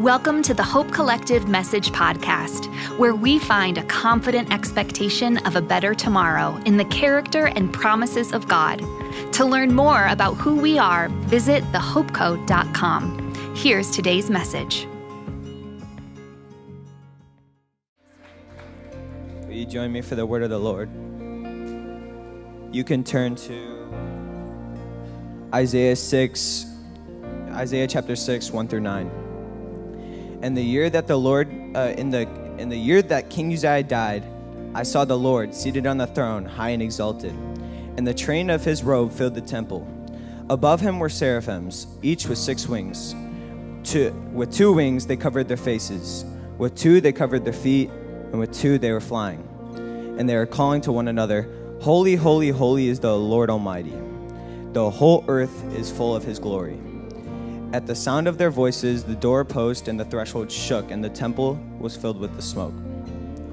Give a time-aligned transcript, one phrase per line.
[0.00, 2.66] Welcome to the Hope Collective Message Podcast,
[2.98, 8.32] where we find a confident expectation of a better tomorrow in the character and promises
[8.32, 8.80] of God.
[9.32, 13.54] To learn more about who we are, visit thehopeco.com.
[13.56, 14.86] Here's today's message.
[19.46, 20.90] Will you join me for the word of the Lord?
[22.70, 23.88] You can turn to
[25.54, 26.66] Isaiah 6,
[27.52, 29.25] Isaiah chapter 6, 1 through 9.
[30.42, 33.82] And the year that the Lord, uh, in the in the year that King Uzziah
[33.82, 34.24] died,
[34.74, 37.32] I saw the Lord seated on the throne, high and exalted,
[37.96, 39.86] and the train of his robe filled the temple.
[40.48, 43.14] Above him were seraphims, each with six wings.
[43.84, 46.24] Two, with two wings they covered their faces,
[46.58, 49.42] with two they covered their feet, and with two they were flying.
[50.18, 51.48] And they were calling to one another,
[51.80, 53.94] Holy, holy, holy is the Lord Almighty.
[54.72, 56.78] The whole earth is full of his glory.
[57.72, 61.58] At the sound of their voices, the doorpost and the threshold shook, and the temple
[61.78, 62.74] was filled with the smoke.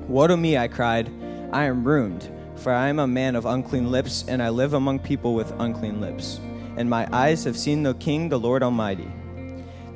[0.08, 1.10] Woe to me, I cried,
[1.52, 5.00] I am ruined, for I am a man of unclean lips, and I live among
[5.00, 6.40] people with unclean lips.
[6.78, 9.12] And my eyes have seen the King, the Lord Almighty.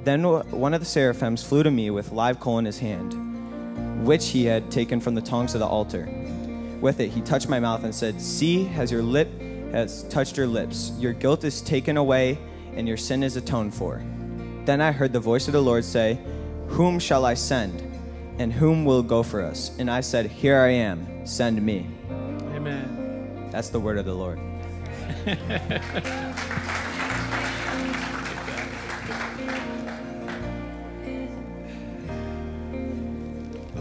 [0.04, 4.30] Then one of the seraphims flew to me with live coal in his hand, which
[4.30, 6.10] he had taken from the tongs of the altar.
[6.82, 9.30] With it, he touched my mouth and said, See, has your lip
[9.72, 10.92] has touched your lips.
[10.98, 12.38] Your guilt is taken away,
[12.78, 14.04] and your sin is atoned for.
[14.66, 16.20] Then I heard the voice of the Lord say,
[16.68, 17.82] Whom shall I send?
[18.38, 19.76] And whom will go for us?
[19.80, 21.88] And I said, Here I am, send me.
[22.54, 23.50] Amen.
[23.52, 24.40] That's the word of the Lord.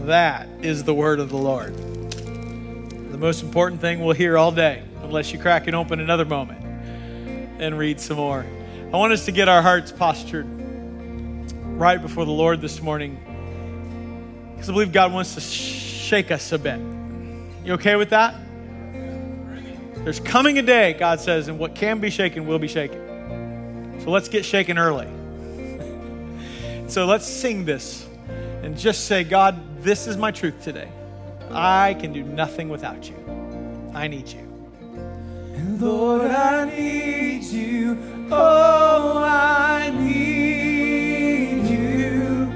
[0.07, 1.75] That is the word of the Lord.
[3.11, 6.63] The most important thing we'll hear all day, unless you crack it open another moment
[7.59, 8.45] and read some more.
[8.93, 10.45] I want us to get our hearts postured
[11.77, 13.19] right before the Lord this morning
[14.53, 16.79] because I believe God wants to shake us a bit.
[17.65, 18.33] You okay with that?
[20.05, 23.99] There's coming a day, God says, and what can be shaken will be shaken.
[24.05, 25.09] So let's get shaken early.
[26.87, 28.07] so let's sing this
[28.63, 30.87] and just say, God, this is my truth today.
[31.51, 33.17] I can do nothing without you.
[33.93, 34.47] I need you.
[35.55, 38.16] And Lord, I need you.
[38.29, 42.51] Oh, I need you.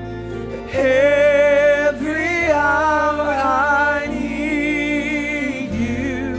[0.74, 6.36] Every hour I need you.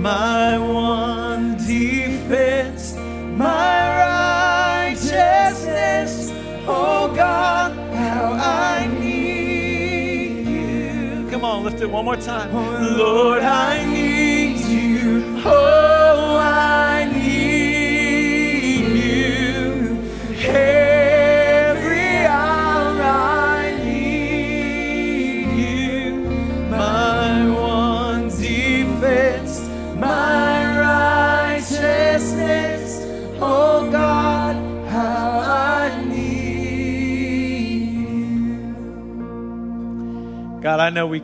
[0.00, 6.32] My one defense, my righteousness.
[6.68, 11.28] Oh, God, how I need you.
[11.30, 12.50] Come on, lift it one more time.
[12.54, 15.40] Oh, Lord, I need you.
[15.46, 15.95] Oh,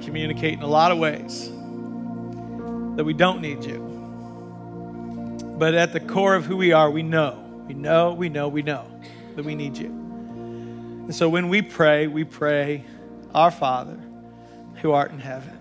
[0.05, 1.49] communicate in a lot of ways
[2.97, 3.79] that we don't need you.
[5.59, 8.63] But at the core of who we are, we know, we know, we know, we
[8.63, 8.87] know
[9.37, 9.87] that we need you.
[9.87, 12.85] And so when we pray, we pray,
[13.35, 13.99] Our Father,
[14.77, 15.59] who art in heaven,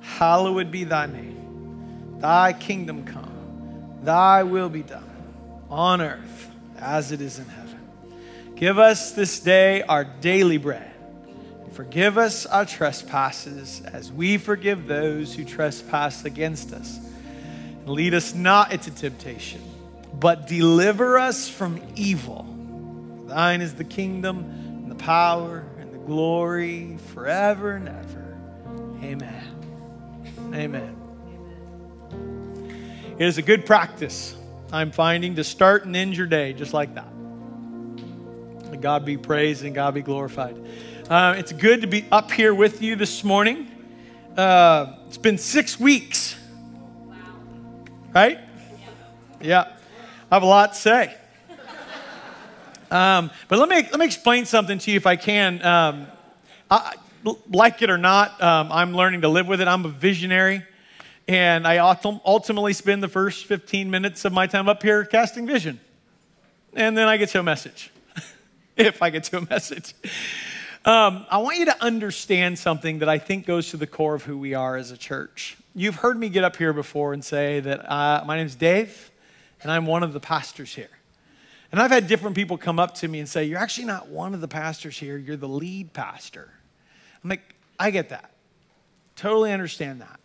[0.00, 2.18] hallowed be thy name.
[2.20, 5.08] Thy kingdom come, thy will be done
[5.70, 7.80] on earth as it is in heaven.
[8.56, 10.89] Give us this day our daily bread.
[11.72, 16.98] Forgive us our trespasses as we forgive those who trespass against us.
[17.86, 19.60] Lead us not into temptation,
[20.14, 22.44] but deliver us from evil.
[23.26, 28.36] Thine is the kingdom and the power and the glory forever and ever.
[29.04, 29.46] Amen.
[30.52, 30.96] Amen.
[33.18, 34.34] It is a good practice,
[34.72, 37.06] I'm finding, to start and end your day just like that.
[38.80, 40.56] God be praised and God be glorified.
[41.10, 43.66] Uh, it's good to be up here with you this morning.
[44.36, 46.36] Uh, it's been six weeks,
[48.14, 48.38] right?
[49.40, 49.72] Yeah,
[50.30, 51.12] I have a lot to say.
[52.92, 55.60] Um, but let me let me explain something to you if I can.
[55.64, 56.06] Um,
[56.70, 56.94] I,
[57.48, 59.66] like it or not, um, I'm learning to live with it.
[59.66, 60.64] I'm a visionary,
[61.26, 65.80] and I ultimately spend the first 15 minutes of my time up here casting vision,
[66.72, 67.90] and then I get to a message,
[68.76, 69.92] if I get to a message.
[70.82, 74.22] Um, I want you to understand something that I think goes to the core of
[74.22, 75.58] who we are as a church.
[75.74, 79.10] You've heard me get up here before and say that uh, my name's Dave,
[79.62, 80.88] and I'm one of the pastors here.
[81.70, 84.32] And I've had different people come up to me and say, You're actually not one
[84.32, 86.48] of the pastors here, you're the lead pastor.
[87.22, 88.30] I'm like, I get that.
[89.16, 90.18] Totally understand that.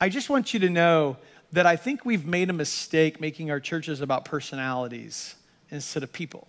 [0.00, 1.16] I just want you to know
[1.50, 5.34] that I think we've made a mistake making our churches about personalities
[5.68, 6.46] instead of people.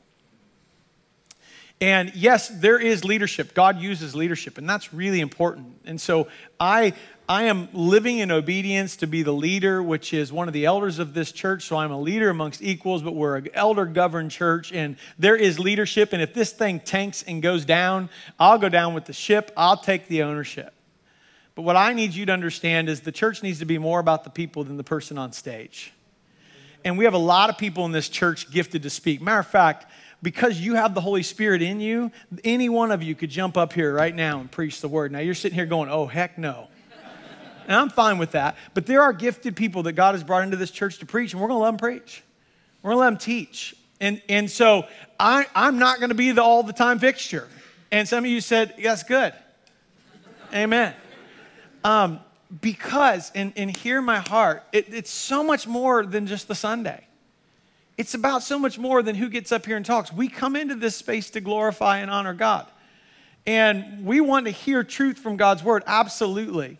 [1.79, 3.53] And yes, there is leadership.
[3.53, 5.79] God uses leadership, and that's really important.
[5.85, 6.27] And so
[6.59, 6.93] I,
[7.29, 10.97] I am living in obedience to be the leader, which is one of the elders
[10.97, 11.65] of this church.
[11.65, 15.59] So I'm a leader amongst equals, but we're an elder governed church, and there is
[15.59, 16.13] leadership.
[16.13, 18.09] And if this thing tanks and goes down,
[18.39, 20.73] I'll go down with the ship, I'll take the ownership.
[21.53, 24.23] But what I need you to understand is the church needs to be more about
[24.23, 25.91] the people than the person on stage.
[26.85, 29.21] And we have a lot of people in this church gifted to speak.
[29.21, 29.87] Matter of fact,
[30.21, 32.11] because you have the Holy Spirit in you,
[32.43, 35.11] any one of you could jump up here right now and preach the word.
[35.11, 36.67] Now you're sitting here going, oh, heck no.
[37.67, 38.57] and I'm fine with that.
[38.73, 41.41] But there are gifted people that God has brought into this church to preach, and
[41.41, 42.23] we're going to let them preach.
[42.81, 43.75] We're going to let them teach.
[43.99, 44.85] And, and so
[45.19, 47.47] I, I'm not going to be the all the time fixture.
[47.91, 49.33] And some of you said, that's good.
[50.53, 50.93] Amen.
[51.83, 52.19] Um,
[52.61, 57.06] because, and, and hear my heart, it, it's so much more than just the Sunday.
[57.97, 60.13] It's about so much more than who gets up here and talks.
[60.13, 62.67] We come into this space to glorify and honor God.
[63.45, 66.77] And we want to hear truth from God's word, absolutely.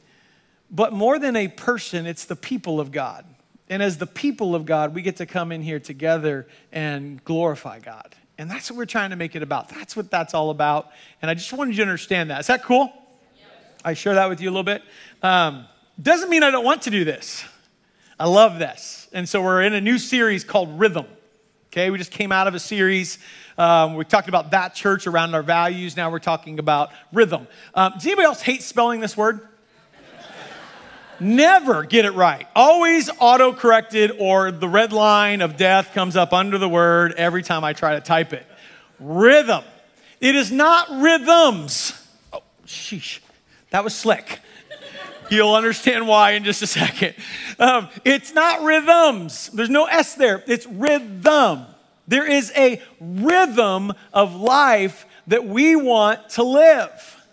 [0.69, 3.25] But more than a person, it's the people of God.
[3.69, 7.79] And as the people of God, we get to come in here together and glorify
[7.79, 8.15] God.
[8.37, 9.69] And that's what we're trying to make it about.
[9.69, 10.91] That's what that's all about.
[11.21, 12.41] And I just wanted you to understand that.
[12.41, 12.93] Is that cool?
[13.83, 14.83] I share that with you a little bit.
[15.23, 15.65] Um,
[16.01, 17.43] doesn't mean I don't want to do this.
[18.19, 18.96] I love this.
[19.13, 21.05] And so we're in a new series called Rhythm.
[21.67, 23.19] Okay, we just came out of a series.
[23.57, 25.95] Um, we talked about that church around our values.
[25.95, 27.47] Now we're talking about rhythm.
[27.73, 29.47] Um, does anybody else hate spelling this word?
[31.19, 32.47] Never get it right.
[32.55, 37.41] Always auto corrected, or the red line of death comes up under the word every
[37.41, 38.45] time I try to type it.
[38.99, 39.63] Rhythm.
[40.19, 41.93] It is not rhythms.
[42.33, 43.19] Oh, sheesh.
[43.71, 44.39] That was slick.
[45.29, 47.15] You'll understand why in just a second.
[47.59, 49.49] Um, it's not rhythms.
[49.49, 50.43] There's no S there.
[50.47, 51.65] It's rhythm.
[52.07, 57.25] There is a rhythm of life that we want to live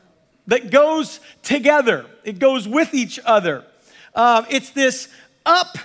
[0.46, 3.64] that goes together, it goes with each other.
[4.14, 5.08] Um, it's this
[5.46, 5.78] up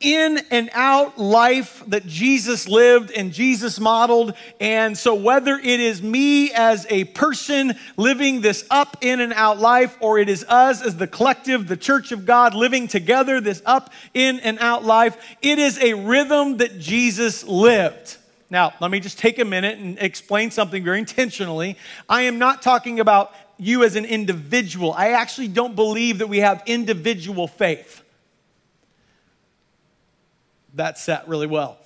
[0.00, 4.34] in and out life that Jesus lived and Jesus modeled.
[4.60, 9.58] And so, whether it is me as a person living this up in and out
[9.58, 13.60] life, or it is us as the collective, the church of God, living together this
[13.66, 18.16] up in and out life, it is a rhythm that Jesus lived.
[18.50, 21.76] Now, let me just take a minute and explain something very intentionally.
[22.08, 24.92] I am not talking about you as an individual.
[24.92, 28.02] I actually don't believe that we have individual faith
[30.78, 31.78] that set really well.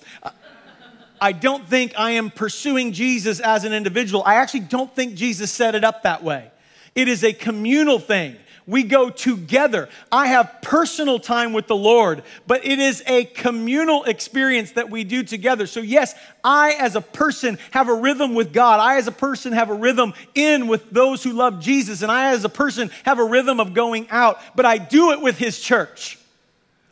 [1.21, 4.25] I don't think I am pursuing Jesus as an individual.
[4.25, 6.51] I actually don't think Jesus set it up that way.
[6.95, 8.37] It is a communal thing.
[8.67, 9.89] We go together.
[10.11, 15.05] I have personal time with the Lord, but it is a communal experience that we
[15.05, 15.67] do together.
[15.67, 18.79] So, yes, I as a person have a rhythm with God.
[18.79, 22.03] I as a person have a rhythm in with those who love Jesus.
[22.03, 25.21] And I as a person have a rhythm of going out, but I do it
[25.21, 26.19] with His church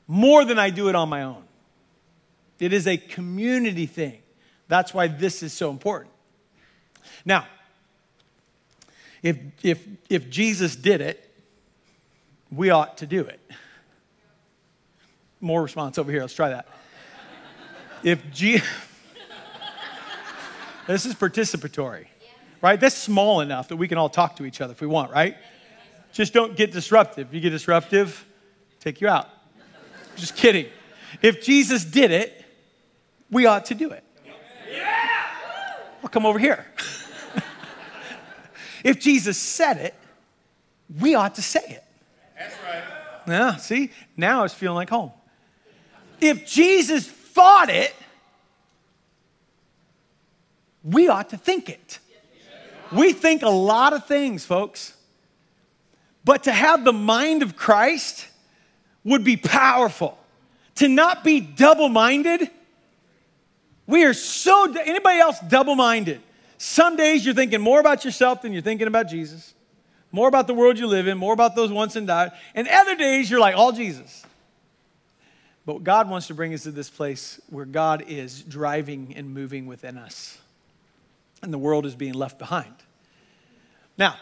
[0.08, 1.42] more than I do it on my own.
[2.60, 4.20] It is a community thing.
[4.68, 6.12] That's why this is so important.
[7.24, 7.46] Now,
[9.22, 11.26] if, if, if Jesus did it,
[12.50, 13.40] we ought to do it.
[15.40, 16.20] More response over here.
[16.20, 16.68] Let's try that.
[18.02, 18.68] If Jesus,
[20.86, 22.06] this is participatory,
[22.62, 22.78] right?
[22.78, 25.36] That's small enough that we can all talk to each other if we want, right?
[26.12, 27.28] Just don't get disruptive.
[27.28, 28.24] If you get disruptive,
[28.80, 29.28] take you out.
[30.16, 30.66] Just kidding.
[31.22, 32.39] If Jesus did it,
[33.30, 34.04] we ought to do it.
[34.70, 35.26] Yeah!
[36.02, 36.66] Well, come over here.
[38.84, 39.94] if Jesus said it,
[40.98, 41.84] we ought to say it.
[42.38, 42.82] That's right.
[43.28, 43.90] Yeah, see?
[44.16, 45.12] Now it's feeling like home.
[46.20, 47.94] If Jesus thought it,
[50.82, 51.98] we ought to think it.
[52.92, 54.94] We think a lot of things, folks.
[56.24, 58.26] But to have the mind of Christ
[59.04, 60.18] would be powerful.
[60.76, 62.50] To not be double minded
[63.90, 66.20] we are so, anybody else double minded?
[66.58, 69.54] Some days you're thinking more about yourself than you're thinking about Jesus,
[70.12, 72.32] more about the world you live in, more about those once and died.
[72.54, 74.24] And other days you're like, all Jesus.
[75.66, 79.66] But God wants to bring us to this place where God is driving and moving
[79.66, 80.38] within us,
[81.42, 82.74] and the world is being left behind.
[83.96, 84.16] Now,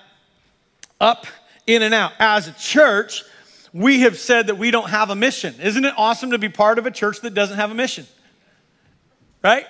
[1.00, 1.26] up,
[1.66, 2.12] in, and out.
[2.18, 3.22] As a church,
[3.72, 5.54] we have said that we don't have a mission.
[5.62, 8.06] Isn't it awesome to be part of a church that doesn't have a mission?
[9.42, 9.66] Right?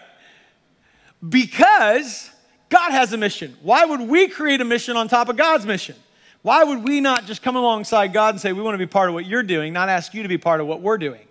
[1.27, 2.31] Because
[2.69, 3.57] God has a mission.
[3.63, 5.97] Why would we create a mission on top of God's mission?
[6.43, 9.09] Why would we not just come alongside God and say, We want to be part
[9.09, 11.23] of what you're doing, not ask you to be part of what we're doing?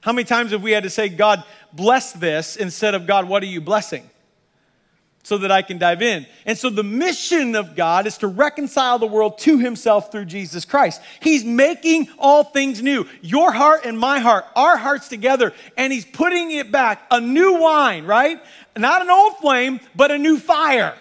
[0.00, 1.42] How many times have we had to say, God,
[1.72, 4.08] bless this, instead of, God, what are you blessing?
[5.24, 6.26] So that I can dive in.
[6.46, 10.64] And so the mission of God is to reconcile the world to himself through Jesus
[10.64, 11.02] Christ.
[11.20, 13.06] He's making all things new.
[13.20, 17.02] Your heart and my heart, our hearts together, and he's putting it back.
[17.10, 18.40] A new wine, right?
[18.74, 20.96] Not an old flame, but a new fire.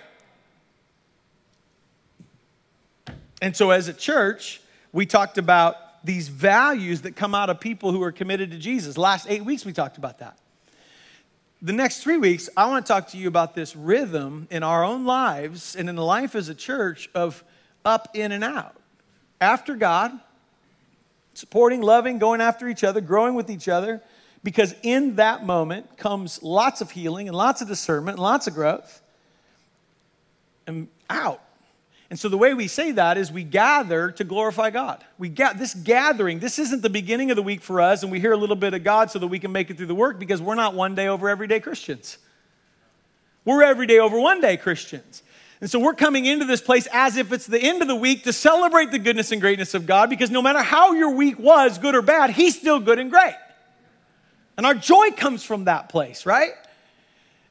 [3.41, 4.59] And so as a church,
[4.91, 8.97] we talked about these values that come out of people who are committed to Jesus.
[8.97, 10.37] Last eight weeks, we talked about that.
[11.61, 14.83] The next three weeks, I want to talk to you about this rhythm in our
[14.83, 17.43] own lives and in the life as a church of
[17.83, 18.75] up, in, and out.
[19.41, 20.11] After God,
[21.33, 24.01] supporting, loving, going after each other, growing with each other,
[24.43, 28.53] because in that moment comes lots of healing and lots of discernment and lots of
[28.53, 29.01] growth.
[30.67, 31.41] And out
[32.09, 35.03] and so the way we say that is we gather to glorify God.
[35.17, 36.39] We get this gathering.
[36.39, 38.73] This isn't the beginning of the week for us, and we hear a little bit
[38.73, 40.95] of God so that we can make it through the work because we're not one
[40.95, 42.17] day over everyday Christians.
[43.43, 45.21] We're everyday over one day Christians.
[45.59, 48.23] And so we're coming into this place as if it's the end of the week
[48.23, 51.77] to celebrate the goodness and greatness of God because no matter how your week was,
[51.77, 53.35] good or bad, He's still good and great.
[54.55, 56.51] And our joy comes from that place, right?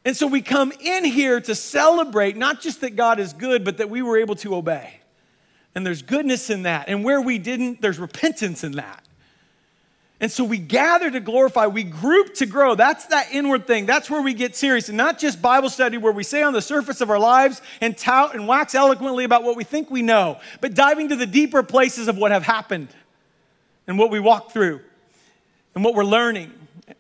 [0.07, 3.79] And so we come in here to celebrate not just that God is good, but
[3.79, 5.01] that we were able to obey.
[5.75, 6.89] And there's goodness in that.
[6.89, 9.05] And where we didn't, there's repentance in that.
[10.21, 12.77] And so we gather to glorify, we group to grow.
[12.77, 13.85] That's that inward thing.
[13.85, 14.89] That's where we get serious.
[14.89, 17.99] And not just Bible study where we say on the surface of our lives and
[17.99, 21.65] tout and wax eloquently about what we think we know, but diving to the deeper
[21.65, 22.89] places of what have happened
[23.89, 24.81] and what we walk through
[25.75, 26.53] and what we're learning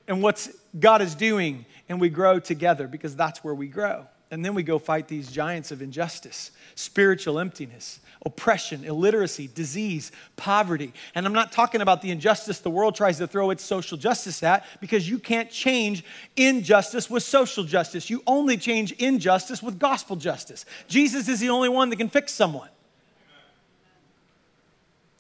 [0.08, 0.48] and what
[0.78, 4.06] God is doing and we grow together because that's where we grow.
[4.30, 10.92] And then we go fight these giants of injustice, spiritual emptiness, oppression, illiteracy, disease, poverty.
[11.14, 14.42] And I'm not talking about the injustice the world tries to throw its social justice
[14.42, 18.10] at because you can't change injustice with social justice.
[18.10, 20.64] You only change injustice with gospel justice.
[20.88, 22.68] Jesus is the only one that can fix someone.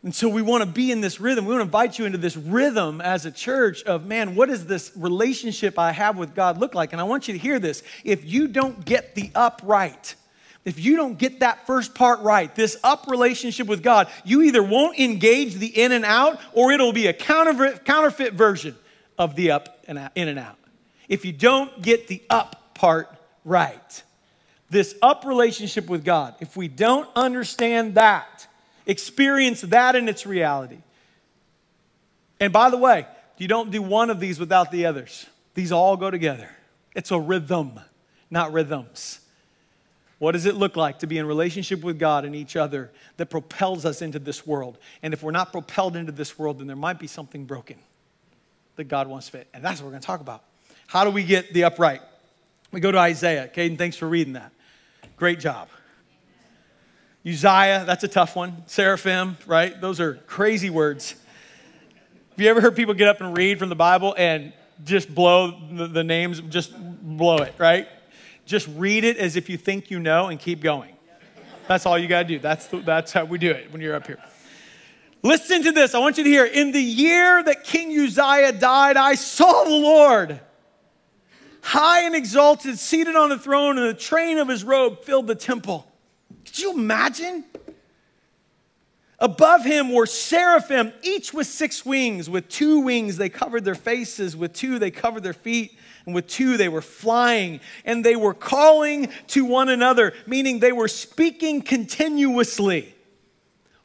[0.02, 1.46] And so we want to be in this rhythm.
[1.46, 4.66] We want to invite you into this rhythm as a church of, man, what does
[4.66, 6.92] this relationship I have with God look like?
[6.92, 7.82] And I want you to hear this.
[8.04, 10.14] If you don't get the up right,
[10.64, 14.62] if you don't get that first part right, this up relationship with God, you either
[14.62, 18.76] won't engage the in and out or it'll be a counterfeit, counterfeit version
[19.18, 20.58] of the up and out, in and out.
[21.08, 23.08] If you don't get the up part
[23.44, 24.02] right,
[24.68, 28.46] this up relationship with God, if we don't understand that,
[28.86, 30.78] Experience that in its reality.
[32.40, 33.06] And by the way,
[33.38, 35.26] you don't do one of these without the others.
[35.54, 36.50] These all go together.
[36.94, 37.80] It's a rhythm,
[38.30, 39.20] not rhythms.
[40.18, 43.26] What does it look like to be in relationship with God and each other that
[43.26, 44.78] propels us into this world?
[45.02, 47.76] And if we're not propelled into this world, then there might be something broken
[48.76, 49.46] that God wants fit.
[49.52, 50.42] And that's what we're going to talk about.
[50.86, 52.00] How do we get the upright?
[52.72, 53.50] We go to Isaiah.
[53.54, 54.52] Caden, thanks for reading that.
[55.16, 55.68] Great job.
[57.26, 58.62] Uzziah, that's a tough one.
[58.66, 59.80] Seraphim, right?
[59.80, 61.16] Those are crazy words.
[62.30, 64.52] Have you ever heard people get up and read from the Bible and
[64.84, 67.88] just blow the, the names, just blow it, right?
[68.44, 70.94] Just read it as if you think you know and keep going.
[71.66, 72.38] That's all you got to do.
[72.38, 74.22] That's, the, that's how we do it when you're up here.
[75.22, 75.96] Listen to this.
[75.96, 76.44] I want you to hear.
[76.44, 80.40] In the year that King Uzziah died, I saw the Lord
[81.62, 85.34] high and exalted, seated on the throne, and the train of his robe filled the
[85.34, 85.90] temple.
[86.46, 87.44] Could you imagine?
[89.18, 92.28] Above him were seraphim, each with six wings.
[92.28, 94.36] With two wings, they covered their faces.
[94.36, 95.76] With two, they covered their feet.
[96.04, 97.60] And with two, they were flying.
[97.84, 102.94] And they were calling to one another, meaning they were speaking continuously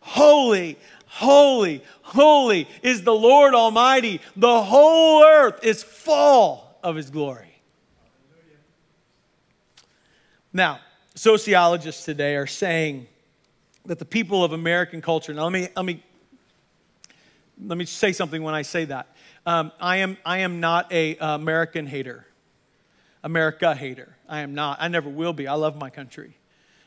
[0.03, 4.19] Holy, holy, holy is the Lord Almighty.
[4.35, 7.61] The whole earth is full of his glory.
[10.51, 10.79] Now,
[11.21, 13.05] sociologists today are saying
[13.85, 16.03] that the people of American culture, now let me, let me,
[17.63, 19.15] let me say something when I say that.
[19.45, 22.25] Um, I, am, I am not a uh, American hater,
[23.23, 24.15] America hater.
[24.27, 24.79] I am not.
[24.81, 25.47] I never will be.
[25.47, 26.35] I love my country.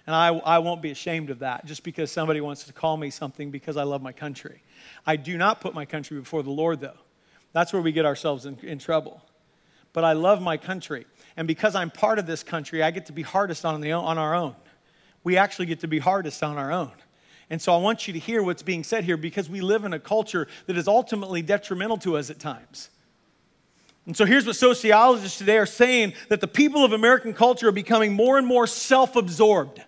[0.05, 3.11] And I, I won't be ashamed of that just because somebody wants to call me
[3.11, 4.65] something because I love my country.
[5.07, 6.99] I do not put my country before the Lord, though.
[7.53, 9.23] That's where we get ourselves in, in trouble.
[9.95, 11.07] But I love my country.
[11.39, 14.19] And because I'm part of this country, I get to be hardest on, the, on
[14.19, 14.55] our own.
[15.23, 16.93] We actually get to be hardest on our own.
[17.49, 19.95] And so I want you to hear what's being said here because we live in
[19.95, 22.91] a culture that is ultimately detrimental to us at times.
[24.07, 27.73] And so here's what sociologists today are saying that the people of American culture are
[27.73, 29.83] becoming more and more self absorbed.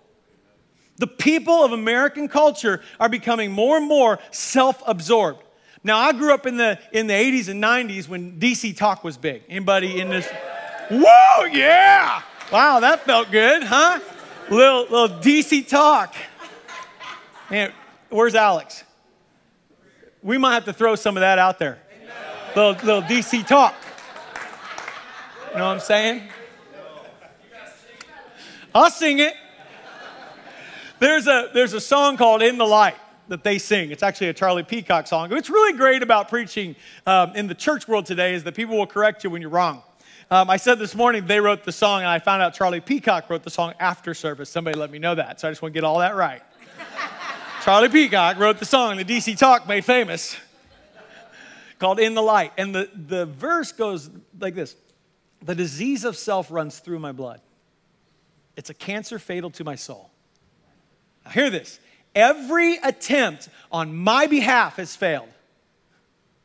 [0.98, 5.42] The people of American culture are becoming more and more self absorbed.
[5.86, 9.16] Now, I grew up in the, in the 80s and 90s when DC Talk was
[9.16, 9.44] big.
[9.48, 10.26] Anybody in this?
[10.90, 12.22] Whoa, yeah!
[12.52, 14.00] Wow, that felt good, huh?
[14.50, 16.12] Little, little DC Talk.
[17.52, 17.72] Man,
[18.10, 18.82] where's Alex?
[20.24, 21.78] We might have to throw some of that out there.
[22.56, 23.76] Little, little DC Talk.
[25.52, 26.22] You know what I'm saying?
[28.74, 29.34] I'll sing it.
[30.98, 32.96] There's a, there's a song called In the Light
[33.28, 33.90] that they sing.
[33.90, 35.30] It's actually a Charlie Peacock song.
[35.30, 38.86] What's really great about preaching um, in the church world today is that people will
[38.86, 39.82] correct you when you're wrong.
[40.30, 43.30] Um, I said this morning they wrote the song, and I found out Charlie Peacock
[43.30, 44.50] wrote the song after service.
[44.50, 46.42] Somebody let me know that, so I just want to get all that right.
[47.64, 50.36] Charlie Peacock wrote the song the DC Talk made famous
[51.78, 52.52] called In the Light.
[52.56, 54.76] And the, the verse goes like this
[55.42, 57.40] The disease of self runs through my blood,
[58.56, 60.10] it's a cancer fatal to my soul.
[61.24, 61.78] Now, hear this
[62.16, 65.28] every attempt on my behalf has failed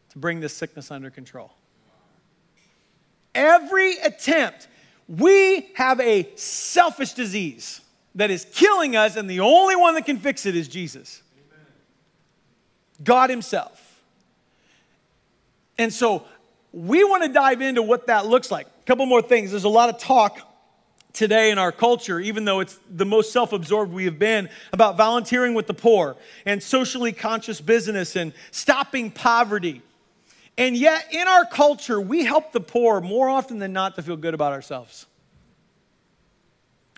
[0.10, 1.52] to bring this sickness under control.
[3.34, 4.68] Every attempt,
[5.08, 7.82] we have a selfish disease
[8.16, 11.24] that is killing us, and the only one that can fix it is Jesus.
[13.02, 14.04] God Himself.
[15.78, 16.26] And so
[16.74, 18.68] we want to dive into what that looks like.
[18.68, 19.52] A couple more things.
[19.52, 20.40] There's a lot of talk
[21.14, 24.98] today in our culture, even though it's the most self absorbed we have been, about
[24.98, 26.16] volunteering with the poor
[26.46, 29.82] and socially conscious business and stopping poverty.
[30.58, 34.18] And yet, in our culture, we help the poor more often than not to feel
[34.18, 35.06] good about ourselves.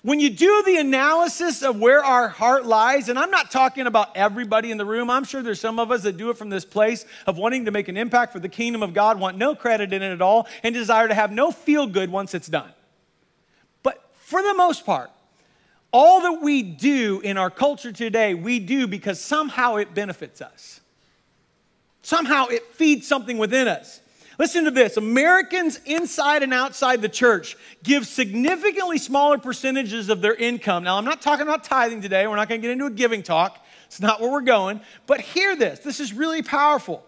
[0.02, 4.18] When you do the analysis of where our heart lies, and I'm not talking about
[4.18, 6.66] everybody in the room, I'm sure there's some of us that do it from this
[6.66, 9.94] place of wanting to make an impact for the kingdom of God, want no credit
[9.94, 12.70] in it at all, and desire to have no feel good once it's done.
[14.34, 15.12] For the most part,
[15.92, 20.82] all that we do in our culture today, we do because somehow it benefits us.
[22.02, 24.02] Somehow it feeds something within us.
[24.40, 30.34] Listen to this Americans inside and outside the church give significantly smaller percentages of their
[30.34, 30.84] income.
[30.84, 32.26] Now, I'm not talking about tithing today.
[32.26, 33.64] We're not going to get into a giving talk.
[33.86, 34.82] It's not where we're going.
[35.06, 37.06] But hear this this is really powerful.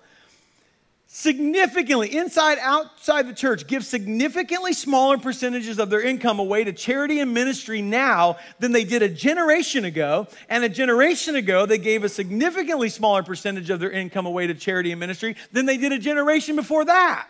[1.17, 7.21] Significantly, inside, outside the church, give significantly smaller percentages of their income away to charity
[7.21, 10.27] and ministry now than they did a generation ago.
[10.49, 14.53] And a generation ago, they gave a significantly smaller percentage of their income away to
[14.55, 17.29] charity and ministry than they did a generation before that.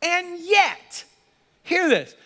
[0.00, 1.04] And yet,
[1.62, 2.16] hear this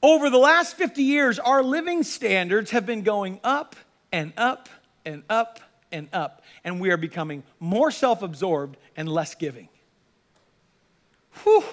[0.00, 3.74] over the last 50 years, our living standards have been going up
[4.12, 4.68] and up
[5.04, 5.58] and up
[5.90, 6.44] and up.
[6.62, 9.68] And we are becoming more self absorbed and less giving.
[11.42, 11.64] Whew.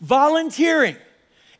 [0.00, 0.96] Volunteering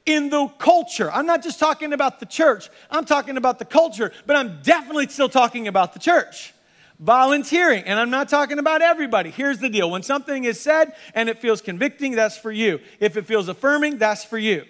[0.05, 1.11] in the culture.
[1.13, 5.09] I'm not just talking about the church, I'm talking about the culture, but I'm definitely
[5.09, 6.53] still talking about the church.
[6.99, 9.31] Volunteering, and I'm not talking about everybody.
[9.31, 12.81] Here's the deal when something is said and it feels convicting, that's for you.
[13.01, 14.65] If it feels affirming, that's for you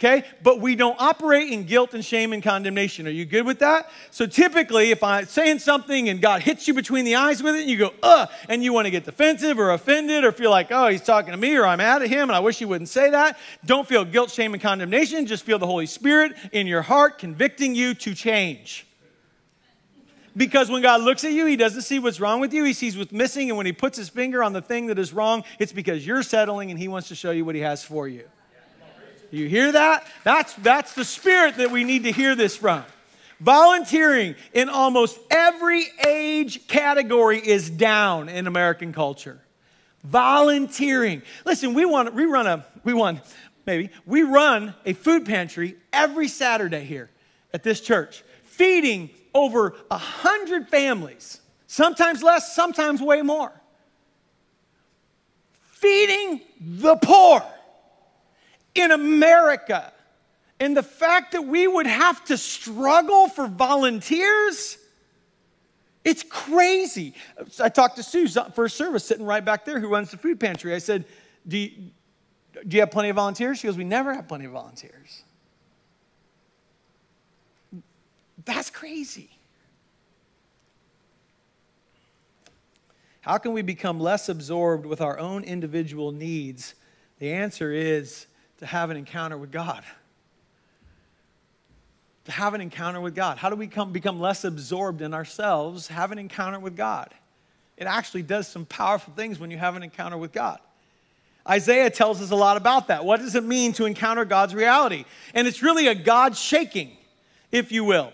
[0.00, 0.24] okay?
[0.42, 3.06] But we don't operate in guilt and shame and condemnation.
[3.06, 3.90] Are you good with that?
[4.10, 7.60] So typically, if I'm saying something and God hits you between the eyes with it,
[7.62, 10.68] and you go, ugh, and you want to get defensive or offended or feel like,
[10.70, 12.88] oh, he's talking to me or I'm mad at him and I wish he wouldn't
[12.88, 15.26] say that, don't feel guilt, shame, and condemnation.
[15.26, 18.86] Just feel the Holy Spirit in your heart convicting you to change.
[20.36, 22.62] Because when God looks at you, He doesn't see what's wrong with you.
[22.64, 23.50] He sees what's missing.
[23.50, 26.22] And when He puts His finger on the thing that is wrong, it's because you're
[26.22, 28.24] settling and He wants to show you what He has for you.
[29.30, 30.06] You hear that?
[30.24, 32.84] That's, that's the spirit that we need to hear this from.
[33.38, 39.40] Volunteering in almost every age category is down in American culture.
[40.04, 41.22] Volunteering.
[41.44, 43.20] Listen, we want we run a we want
[43.66, 47.10] maybe we run a food pantry every Saturday here
[47.52, 53.52] at this church, feeding over a hundred families, sometimes less, sometimes way more.
[55.72, 57.42] Feeding the poor
[58.74, 59.92] in America.
[60.58, 64.76] And the fact that we would have to struggle for volunteers,
[66.04, 67.14] it's crazy.
[67.62, 70.74] I talked to Sue first service sitting right back there who runs the food pantry.
[70.74, 71.06] I said,
[71.46, 71.70] do you,
[72.66, 73.58] do you have plenty of volunteers?
[73.58, 75.22] She goes, We never have plenty of volunteers.
[78.44, 79.30] That's crazy.
[83.22, 86.74] How can we become less absorbed with our own individual needs?
[87.18, 88.26] The answer is
[88.60, 89.82] to have an encounter with God.
[92.26, 93.38] To have an encounter with God.
[93.38, 95.88] How do we come, become less absorbed in ourselves?
[95.88, 97.12] Have an encounter with God.
[97.76, 100.60] It actually does some powerful things when you have an encounter with God.
[101.48, 103.04] Isaiah tells us a lot about that.
[103.04, 105.06] What does it mean to encounter God's reality?
[105.32, 106.94] And it's really a God shaking,
[107.50, 108.12] if you will.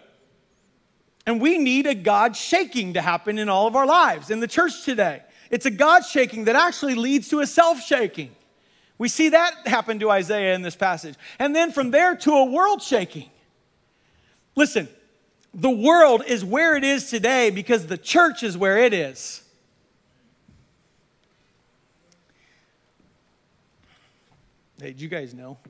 [1.27, 4.47] And we need a God shaking to happen in all of our lives, in the
[4.47, 5.23] church today.
[5.51, 8.31] It's a God shaking that actually leads to a self shaking.
[8.99, 11.15] We see that happen to Isaiah in this passage.
[11.39, 13.31] And then from there to a world shaking.
[14.55, 14.89] Listen,
[15.53, 19.43] the world is where it is today because the church is where it is.
[24.81, 25.59] Hey, did you guys know?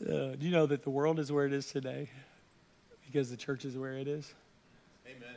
[0.00, 2.08] Uh, do you know that the world is where it is today
[3.04, 4.32] because the church is where it is?
[5.06, 5.36] Amen.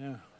[0.00, 0.35] Yeah.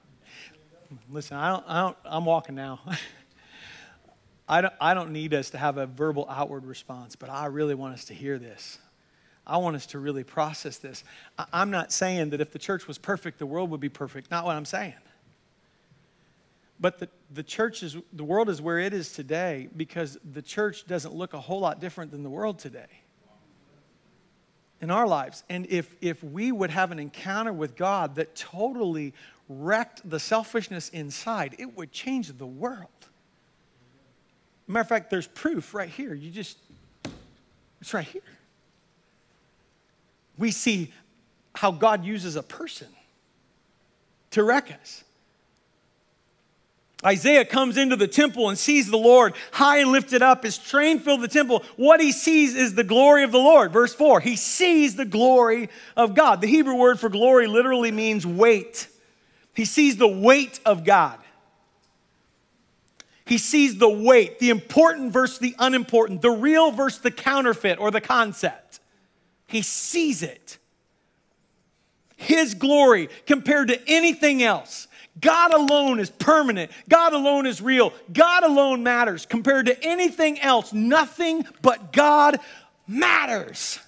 [1.11, 2.81] Listen, I don't, I don't, I'm walking now.
[4.49, 7.75] I don't, I don't need us to have a verbal outward response, but I really
[7.75, 8.79] want us to hear this.
[9.46, 11.05] I want us to really process this.
[11.38, 14.31] I, I'm not saying that if the church was perfect, the world would be perfect.
[14.31, 14.94] Not what I'm saying.
[16.79, 20.87] But the, the church is, the world is where it is today because the church
[20.87, 22.87] doesn't look a whole lot different than the world today
[24.81, 25.42] in our lives.
[25.49, 29.14] And if, if we would have an encounter with God that totally
[29.48, 32.88] wrecked the selfishness inside, it would change the world.
[34.66, 36.12] Matter of fact, there's proof right here.
[36.12, 36.59] You just,
[37.80, 38.22] it's right here.
[40.38, 40.92] We see
[41.54, 42.88] how God uses a person
[44.32, 45.04] to wreck us.
[47.04, 50.42] Isaiah comes into the temple and sees the Lord high and lifted up.
[50.42, 51.62] His train filled the temple.
[51.76, 53.72] What he sees is the glory of the Lord.
[53.72, 56.40] Verse 4 He sees the glory of God.
[56.40, 58.88] The Hebrew word for glory literally means weight.
[59.56, 61.18] He sees the weight of God.
[63.24, 67.90] He sees the weight, the important versus the unimportant, the real versus the counterfeit or
[67.90, 68.80] the concept.
[69.46, 70.58] He sees it.
[72.16, 74.88] His glory compared to anything else.
[75.20, 76.70] God alone is permanent.
[76.88, 77.94] God alone is real.
[78.12, 79.24] God alone matters.
[79.24, 82.38] Compared to anything else, nothing but God
[82.86, 83.80] matters.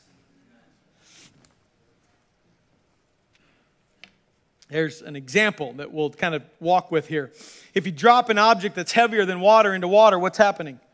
[4.68, 7.32] There's an example that we'll kind of walk with here.
[7.74, 10.80] If you drop an object that's heavier than water into water, what's happening?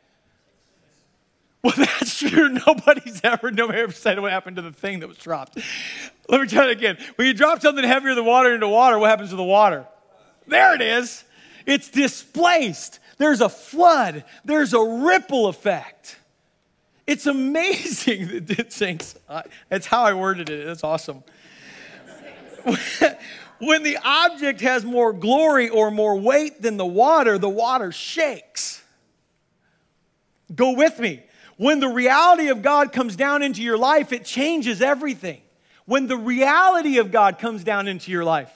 [1.64, 2.50] Well, that's true.
[2.66, 5.58] Nobody's ever, nobody ever said what happened to the thing that was dropped.
[6.28, 6.98] Let me try it again.
[7.16, 9.86] When you drop something heavier than water into water, what happens to the water?
[10.46, 11.24] There it is.
[11.64, 13.00] It's displaced.
[13.16, 14.24] There's a flood.
[14.44, 16.18] There's a ripple effect.
[17.06, 19.14] It's amazing that it sinks.
[19.70, 20.66] That's how I worded it.
[20.66, 21.22] That's awesome.
[23.66, 28.82] when the object has more glory or more weight than the water, the water shakes.
[30.54, 31.22] Go with me.
[31.56, 35.40] When the reality of God comes down into your life, it changes everything.
[35.86, 38.50] When the reality of God comes down into your life,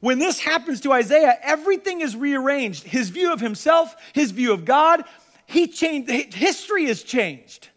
[0.00, 2.84] when this happens to Isaiah, everything is rearranged.
[2.84, 5.04] His view of himself, his view of God,
[5.46, 7.68] he changed, history has changed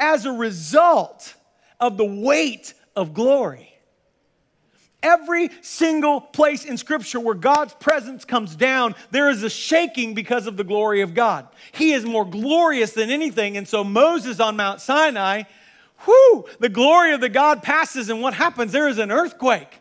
[0.00, 1.34] as a result
[1.80, 3.67] of the weight of glory.
[5.02, 10.48] Every single place in Scripture where God's presence comes down, there is a shaking because
[10.48, 11.46] of the glory of God.
[11.70, 13.56] He is more glorious than anything.
[13.56, 15.44] And so Moses on Mount Sinai,
[16.06, 18.72] whoo, the glory of the God passes, and what happens?
[18.72, 19.80] There is an earthquake.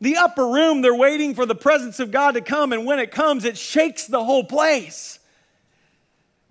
[0.00, 3.10] The upper room, they're waiting for the presence of God to come, and when it
[3.10, 5.18] comes, it shakes the whole place.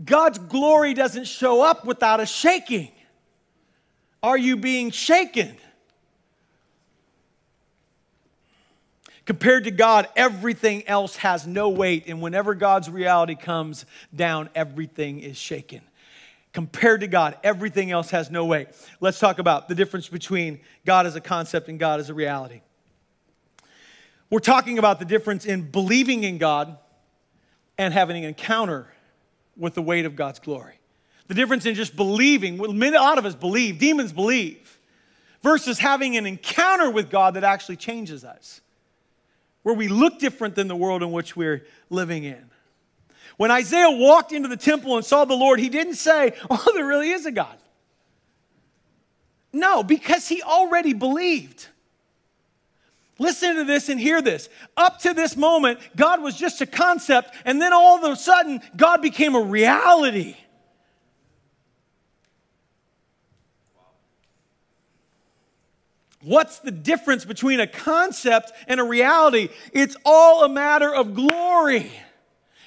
[0.03, 2.91] God's glory doesn't show up without a shaking.
[4.21, 5.57] Are you being shaken?
[9.27, 13.85] Compared to God, everything else has no weight, and whenever God's reality comes
[14.15, 15.81] down, everything is shaken.
[16.53, 18.69] Compared to God, everything else has no weight.
[19.01, 22.61] Let's talk about the difference between God as a concept and God as a reality.
[24.29, 26.77] We're talking about the difference in believing in God
[27.77, 28.87] and having an encounter
[29.57, 30.79] with the weight of God's glory.
[31.27, 34.79] The difference in just believing, a lot of us believe, demons believe,
[35.43, 38.61] versus having an encounter with God that actually changes us,
[39.67, 42.41] where we look different than the world in which we're living in.
[43.36, 46.88] When Isaiah walked into the temple and saw the Lord, he didn't say, Oh, there
[46.88, 47.58] really is a God.
[49.51, 51.67] No, because he already believed.
[53.19, 54.47] Listen to this and hear this.
[54.77, 58.62] Up to this moment, God was just a concept, and then all of a sudden,
[58.77, 60.38] God became a reality.
[66.23, 69.49] What's the difference between a concept and a reality?
[69.71, 71.91] It's all a matter of glory.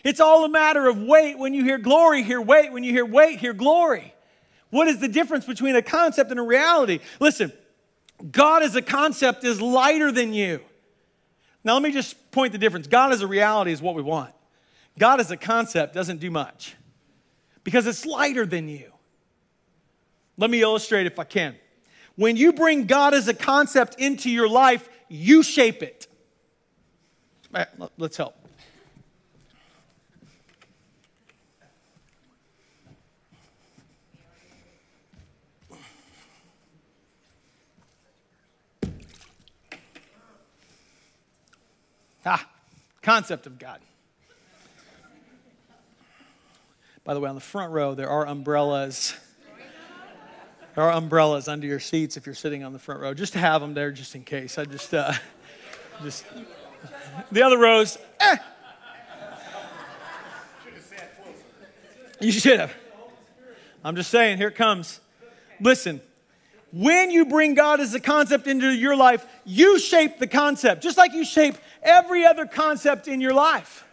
[0.04, 1.38] It's all a matter of weight.
[1.38, 2.72] When you hear glory, hear weight.
[2.72, 4.14] When you hear weight, hear glory.
[4.70, 7.00] What is the difference between a concept and a reality?
[7.18, 7.52] Listen,
[8.30, 10.60] God as a concept is lighter than you.
[11.64, 12.86] Now, let me just point the difference.
[12.86, 14.32] God as a reality is what we want.
[14.98, 16.76] God as a concept doesn't do much
[17.64, 18.92] because it's lighter than you.
[20.36, 21.56] Let me illustrate if I can.
[22.20, 26.06] When you bring God as a concept into your life, you shape it.
[27.96, 28.34] Let's help.
[42.26, 42.46] Ah,
[43.00, 43.80] concept of God.
[47.02, 49.14] By the way, on the front row, there are umbrellas.
[50.74, 53.12] There are umbrellas under your seats if you're sitting on the front row.
[53.12, 54.56] Just to have them there, just in case.
[54.56, 55.12] I just, uh,
[56.02, 56.24] just
[57.32, 57.98] the other rows.
[58.20, 58.36] Eh.
[62.20, 62.74] You should have.
[63.82, 64.36] I'm just saying.
[64.36, 65.00] Here it comes.
[65.60, 66.00] Listen,
[66.72, 70.96] when you bring God as a concept into your life, you shape the concept, just
[70.96, 73.86] like you shape every other concept in your life.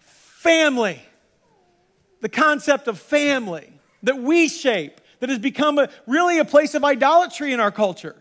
[0.00, 1.00] Family,
[2.22, 3.70] the concept of family
[4.02, 8.16] that we shape, that has become a, really a place of idolatry in our culture,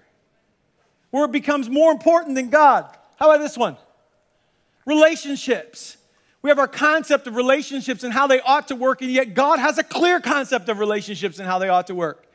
[1.11, 2.85] where it becomes more important than God.
[3.17, 3.77] How about this one?
[4.85, 5.97] Relationships.
[6.41, 9.59] We have our concept of relationships and how they ought to work, and yet God
[9.59, 12.25] has a clear concept of relationships and how they ought to work.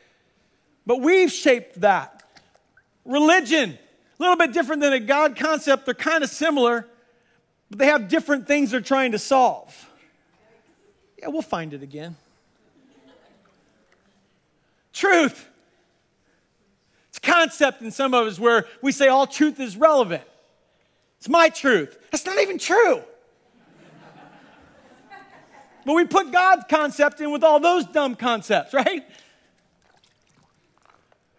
[0.86, 2.22] But we've shaped that.
[3.04, 5.86] Religion, a little bit different than a God concept.
[5.86, 6.86] They're kind of similar,
[7.70, 9.88] but they have different things they're trying to solve.
[11.18, 12.16] Yeah, we'll find it again.
[14.94, 15.48] Truth.
[17.08, 20.22] It's a concept in some of us where we say all truth is relevant.
[21.18, 21.98] It's my truth.
[22.10, 23.02] That's not even true.
[25.84, 29.04] but we put God's concept in with all those dumb concepts, right?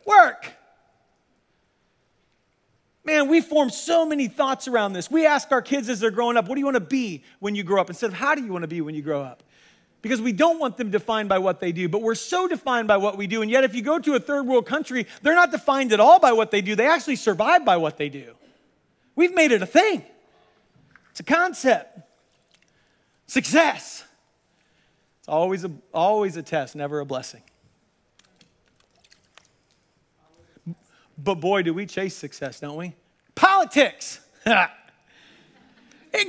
[0.05, 0.51] Work.
[3.05, 5.09] Man, we form so many thoughts around this.
[5.09, 7.55] We ask our kids as they're growing up, what do you want to be when
[7.55, 7.89] you grow up?
[7.89, 9.43] Instead of how do you want to be when you grow up?
[10.05, 12.97] Because we don't want them defined by what they do, but we're so defined by
[12.97, 13.41] what we do.
[13.41, 16.19] And yet, if you go to a third world country, they're not defined at all
[16.19, 16.75] by what they do.
[16.75, 18.35] They actually survive by what they do.
[19.15, 20.03] We've made it a thing,
[21.09, 22.01] it's a concept.
[23.25, 24.03] Success.
[25.21, 27.41] It's always a, always a test, never a blessing.
[31.17, 32.93] But boy, do we chase success, don't we?
[33.33, 34.19] Politics.
[34.43, 34.67] hey,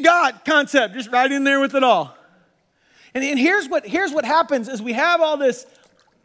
[0.03, 2.17] God concept, just right in there with it all.
[3.17, 5.65] And, and here's, what, here's what happens is we have all this,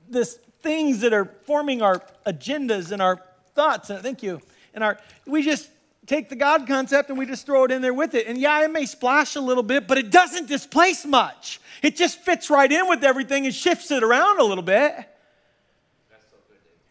[0.10, 3.24] this things that are forming our agendas and our
[3.56, 4.42] thoughts, and thank you,
[4.74, 5.70] and our, we just
[6.06, 8.28] take the God concept and we just throw it in there with it.
[8.28, 11.62] And yeah, it may splash a little bit, but it doesn't displace much.
[11.82, 14.94] It just fits right in with everything and shifts it around a little bit.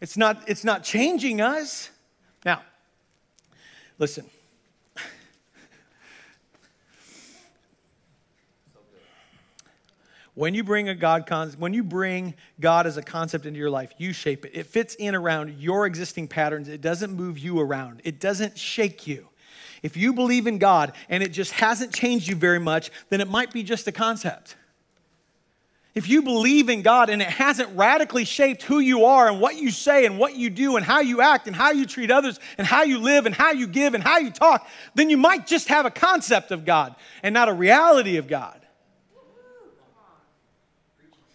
[0.00, 1.90] It's not, it's not changing us.
[2.46, 2.62] Now,
[3.98, 4.24] listen.
[10.34, 13.70] When you bring a God con- when you bring God as a concept into your
[13.70, 14.52] life, you shape it.
[14.54, 16.68] It fits in around your existing patterns.
[16.68, 18.00] It doesn't move you around.
[18.04, 19.28] It doesn't shake you.
[19.82, 23.28] If you believe in God and it just hasn't changed you very much, then it
[23.28, 24.56] might be just a concept.
[25.92, 29.56] If you believe in God and it hasn't radically shaped who you are and what
[29.56, 32.38] you say and what you do and how you act and how you treat others
[32.58, 35.48] and how you live and how you give and how you talk, then you might
[35.48, 38.59] just have a concept of God and not a reality of God.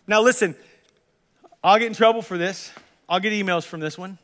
[0.08, 0.56] Now, listen,
[1.64, 2.72] I'll get in trouble for this.
[3.10, 4.18] I'll get emails from this one.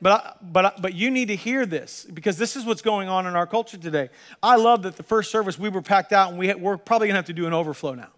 [0.00, 3.36] But, but, but you need to hear this because this is what's going on in
[3.36, 4.08] our culture today.
[4.42, 7.14] I love that the first service we were packed out and we, we're probably going
[7.14, 8.08] to have to do an overflow now.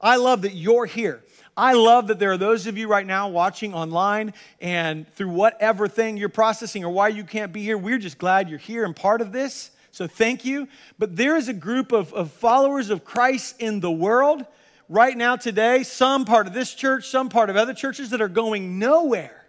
[0.00, 1.22] I love that you're here.
[1.56, 5.88] I love that there are those of you right now watching online and through whatever
[5.88, 7.76] thing you're processing or why you can't be here.
[7.76, 9.72] We're just glad you're here and part of this.
[9.90, 10.68] So thank you.
[10.98, 14.46] But there is a group of, of followers of Christ in the world
[14.88, 18.28] right now, today, some part of this church, some part of other churches that are
[18.28, 19.46] going nowhere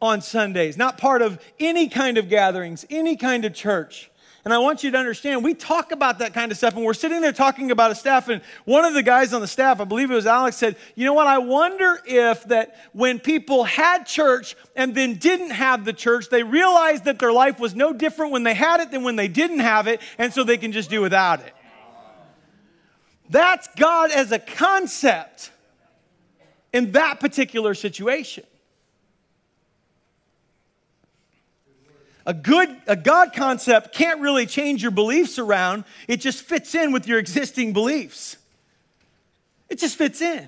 [0.00, 4.10] on Sundays, not part of any kind of gatherings, any kind of church.
[4.44, 6.94] And I want you to understand, we talk about that kind of stuff, and we're
[6.94, 9.84] sitting there talking about a staff, and one of the guys on the staff, I
[9.84, 11.28] believe it was Alex, said, You know what?
[11.28, 16.42] I wonder if that when people had church and then didn't have the church, they
[16.42, 19.60] realized that their life was no different when they had it than when they didn't
[19.60, 21.54] have it, and so they can just do without it.
[23.32, 25.50] That's God as a concept
[26.70, 28.44] in that particular situation.
[32.26, 35.84] A good a God concept can't really change your beliefs around.
[36.08, 38.36] It just fits in with your existing beliefs.
[39.70, 40.46] It just fits in.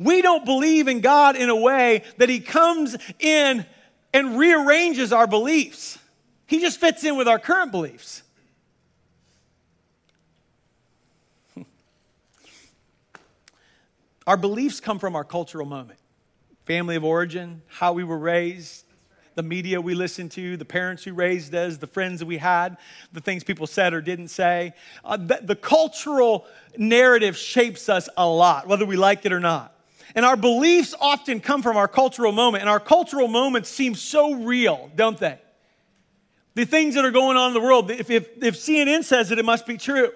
[0.00, 3.64] We don't believe in God in a way that he comes in
[4.12, 6.00] and rearranges our beliefs.
[6.48, 8.21] He just fits in with our current beliefs.
[14.26, 15.98] Our beliefs come from our cultural moment
[16.64, 18.84] family of origin, how we were raised,
[19.34, 22.76] the media we listened to, the parents who raised us, the friends that we had,
[23.12, 24.72] the things people said or didn't say.
[25.04, 29.76] Uh, the, the cultural narrative shapes us a lot, whether we like it or not.
[30.14, 34.34] And our beliefs often come from our cultural moment, and our cultural moments seem so
[34.34, 35.40] real, don't they?
[36.54, 39.38] The things that are going on in the world, if, if, if CNN says it,
[39.38, 40.12] it must be true.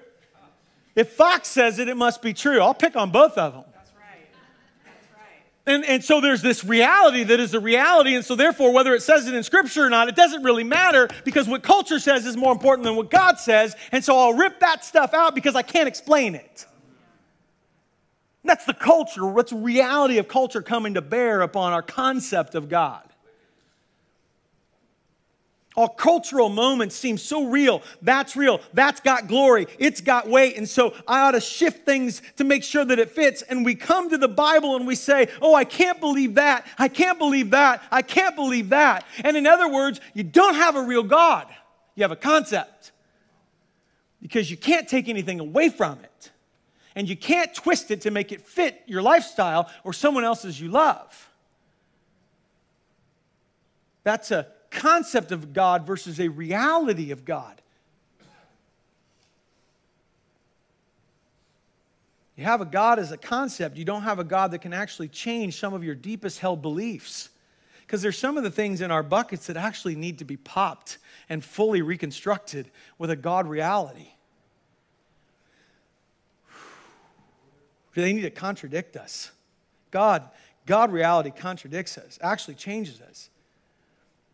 [0.95, 2.61] If Fox says it, it must be true.
[2.61, 3.65] I'll pick on both of them.
[5.67, 8.15] And, and so there's this reality that is a reality.
[8.15, 11.09] And so, therefore, whether it says it in Scripture or not, it doesn't really matter
[11.25, 13.75] because what culture says is more important than what God says.
[13.91, 16.67] And so I'll rip that stuff out because I can't explain it.
[18.45, 19.27] That's the culture.
[19.27, 23.03] What's reality of culture coming to bear upon our concept of God?
[25.77, 27.83] Our cultural moments seem so real.
[28.01, 28.63] That's real.
[28.73, 29.67] That's got glory.
[29.79, 30.57] It's got weight.
[30.57, 33.43] And so I ought to shift things to make sure that it fits.
[33.43, 36.67] And we come to the Bible and we say, Oh, I can't believe that.
[36.79, 37.83] I can't believe that.
[37.91, 39.05] I can't believe that.
[39.23, 41.47] And in other words, you don't have a real God,
[41.95, 42.93] you have a concept.
[44.23, 46.31] Because you can't take anything away from it.
[46.97, 50.71] And you can't twist it to make it fit your lifestyle or someone else's you
[50.71, 51.31] love.
[54.05, 57.61] That's a concept of God versus a reality of God.
[62.37, 65.09] You have a God as a concept, you don't have a God that can actually
[65.09, 67.31] change some of your deepest held beliefs.
[67.81, 70.99] Because there's some of the things in our buckets that actually need to be popped
[71.29, 74.09] and fully reconstructed with a God reality.
[77.95, 79.31] They need to contradict us.
[79.91, 80.29] God,
[80.67, 83.31] God reality contradicts us, actually changes us.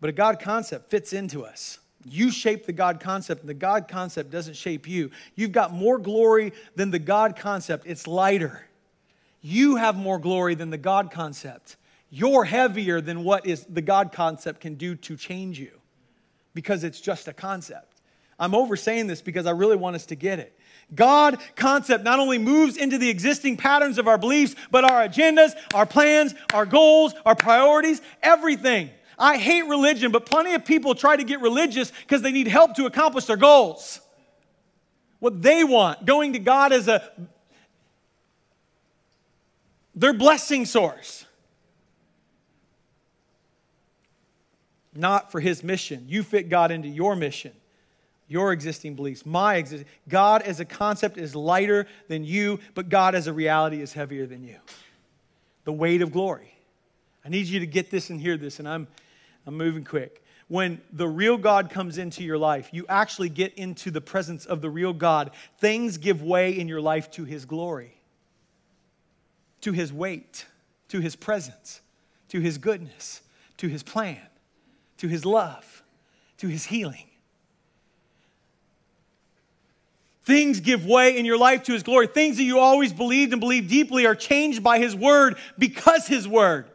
[0.02, 1.78] But a God concept fits into us.
[2.04, 5.12] You shape the God concept, and the God concept doesn't shape you.
[5.36, 8.66] You've got more glory than the God concept, it's lighter.
[9.42, 11.76] You have more glory than the God concept.
[12.10, 15.70] You're heavier than what is the God concept can do to change you
[16.52, 18.00] because it's just a concept.
[18.40, 20.58] I'm oversaying this because I really want us to get it.
[20.96, 25.52] God concept not only moves into the existing patterns of our beliefs, but our agendas,
[25.72, 28.90] our plans, our goals, our priorities, everything.
[29.18, 32.74] I hate religion, but plenty of people try to get religious because they need help
[32.76, 34.00] to accomplish their goals.
[35.18, 37.10] What they want, going to God as a
[39.94, 41.26] their blessing source.
[44.94, 46.04] Not for his mission.
[46.08, 47.52] You fit God into your mission,
[48.28, 49.88] your existing beliefs, my existing.
[50.08, 54.26] God as a concept is lighter than you, but God as a reality is heavier
[54.26, 54.56] than you.
[55.64, 56.51] The weight of glory.
[57.24, 58.88] I need you to get this and hear this, and I'm
[59.46, 60.22] I'm moving quick.
[60.48, 64.60] When the real God comes into your life, you actually get into the presence of
[64.60, 65.30] the real God.
[65.58, 68.00] Things give way in your life to His glory,
[69.62, 70.46] to His weight,
[70.88, 71.80] to His presence,
[72.28, 73.22] to His goodness,
[73.58, 74.20] to His plan,
[74.98, 75.82] to His love,
[76.38, 77.06] to His healing.
[80.24, 82.06] Things give way in your life to His glory.
[82.06, 86.28] Things that you always believed and believed deeply are changed by His word because His
[86.28, 86.66] word.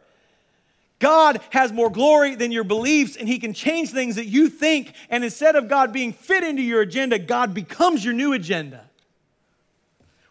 [0.98, 4.94] God has more glory than your beliefs, and He can change things that you think.
[5.10, 8.84] And instead of God being fit into your agenda, God becomes your new agenda.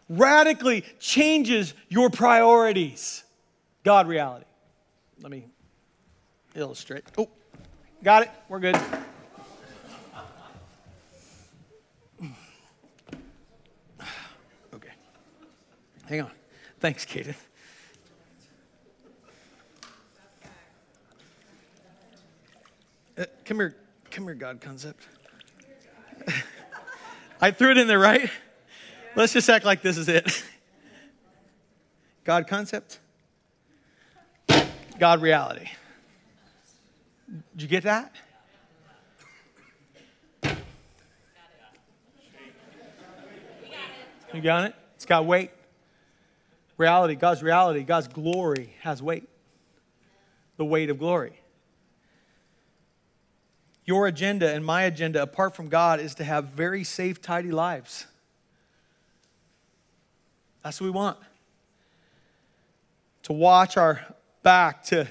[0.08, 3.24] Radically changes your priorities.
[3.84, 4.44] God reality.
[5.20, 5.46] Let me
[6.54, 7.04] illustrate.
[7.16, 7.28] Oh,
[8.02, 8.30] got it.
[8.48, 8.78] We're good.
[14.74, 14.90] Okay.
[16.06, 16.30] Hang on.
[16.78, 17.34] Thanks, Kaden.
[23.48, 23.74] Come here,
[24.10, 25.08] come here, God concept.
[27.40, 28.28] I threw it in there, right?
[29.16, 30.44] Let's just act like this is it.
[32.24, 32.98] God concept,
[34.98, 35.66] God reality.
[37.56, 38.12] Did you get that?
[44.34, 44.74] You got it?
[44.96, 45.52] It's got weight.
[46.76, 49.26] Reality, God's reality, God's glory has weight.
[50.58, 51.40] The weight of glory.
[53.88, 58.06] Your agenda and my agenda, apart from God, is to have very safe, tidy lives.
[60.62, 61.16] That's what we want.
[63.22, 64.04] To watch our
[64.42, 65.08] back, to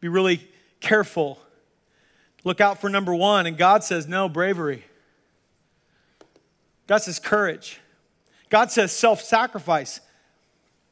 [0.00, 0.46] be really
[0.80, 1.38] careful.
[2.44, 3.46] Look out for number one.
[3.46, 4.84] And God says, no, bravery.
[6.86, 7.80] God says, courage.
[8.50, 10.00] God says, self sacrifice.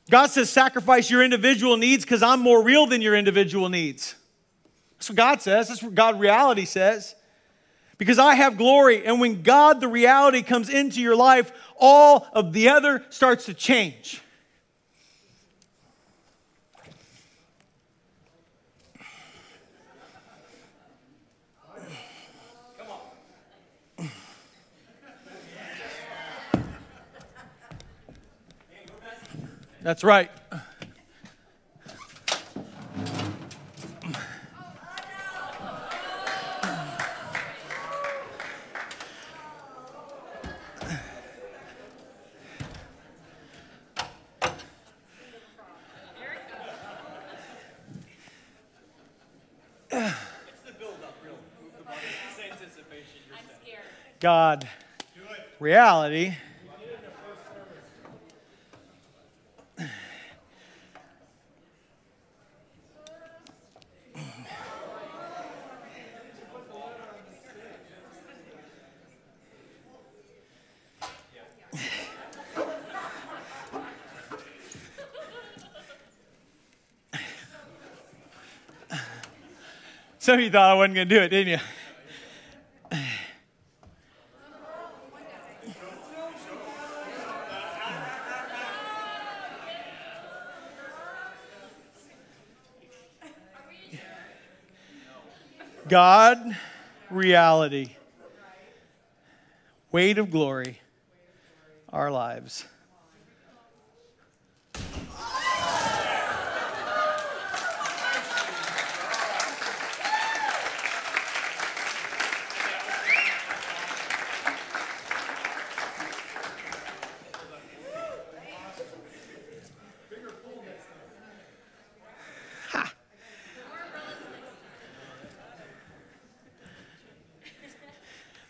[0.08, 4.14] God says, sacrifice your individual needs because I'm more real than your individual needs.
[4.96, 5.68] That's what God says.
[5.68, 7.14] That's what God reality says.
[7.98, 9.06] Because I have glory.
[9.06, 13.54] And when God, the reality, comes into your life, all of the other starts to
[13.54, 14.22] change.
[29.82, 30.30] That's right.
[54.20, 54.66] God,
[55.66, 56.32] reality.
[80.20, 81.75] Some of you thought I wasn't going to do it, didn't you?
[95.96, 96.54] God,
[97.08, 97.96] reality,
[99.90, 100.78] weight of glory,
[101.88, 102.66] our lives.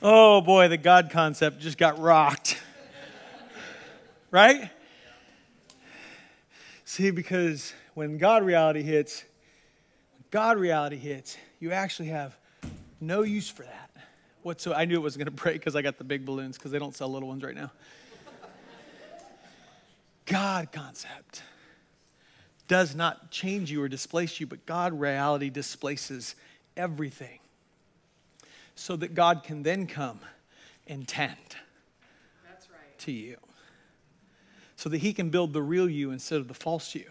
[0.08, 2.62] Oh boy, the God concept just got rocked.
[4.30, 4.70] right?
[6.84, 9.24] See, because when God reality hits,
[10.30, 12.38] God reality hits, you actually have
[13.00, 13.90] no use for that.
[14.44, 16.56] What so I knew it was going to break because I got the big balloons
[16.56, 17.72] because they don't sell little ones right now.
[20.24, 21.42] God concept
[22.68, 26.36] does not change you or displace you, but God reality displaces
[26.76, 27.40] everything
[28.76, 30.20] so that God can then come
[30.86, 31.56] and tend
[32.70, 32.98] right.
[33.00, 33.36] to you.
[34.76, 37.10] So that he can build the real you instead of the false you.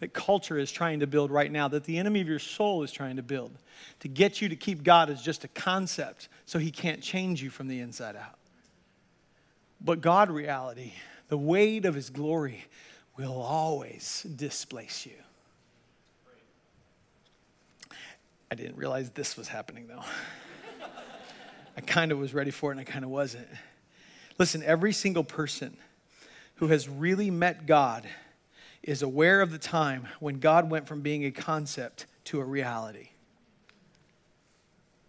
[0.00, 2.90] That culture is trying to build right now, that the enemy of your soul is
[2.90, 3.52] trying to build,
[4.00, 7.50] to get you to keep God as just a concept so he can't change you
[7.50, 8.38] from the inside out.
[9.80, 10.94] But God reality,
[11.28, 12.64] the weight of his glory,
[13.16, 15.12] will always displace you.
[18.50, 20.02] I didn't realize this was happening though.
[21.76, 23.46] I kind of was ready for it and I kind of wasn't.
[24.38, 25.76] Listen, every single person
[26.56, 28.08] who has really met God
[28.82, 33.10] is aware of the time when God went from being a concept to a reality.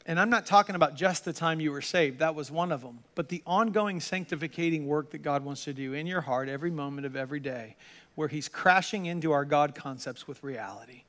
[0.06, 2.82] And I'm not talking about just the time you were saved, that was one of
[2.82, 6.72] them, but the ongoing sanctificating work that God wants to do in your heart every
[6.72, 7.76] moment of every day,
[8.16, 11.04] where He's crashing into our God concepts with reality